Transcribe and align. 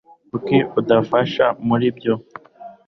Kuki 0.29 0.57
udafasha 0.79 1.45
muri 1.67 1.83
ibyo? 1.91 2.13